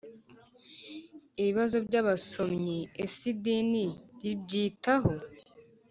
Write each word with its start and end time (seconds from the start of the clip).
Ibibazo 1.39 1.75
by 1.87 1.95
abasomyi 2.01 2.79
ese 3.03 3.23
idini 3.33 3.85
ribyitaho? 4.21 5.11